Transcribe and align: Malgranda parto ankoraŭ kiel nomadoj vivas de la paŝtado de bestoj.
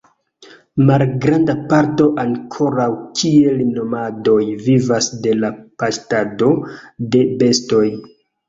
Malgranda 0.85 1.55
parto 1.73 2.07
ankoraŭ 2.23 2.87
kiel 3.21 3.61
nomadoj 3.75 4.41
vivas 4.71 5.13
de 5.29 5.37
la 5.45 5.55
paŝtado 5.85 6.53
de 7.15 7.25
bestoj. 7.45 7.87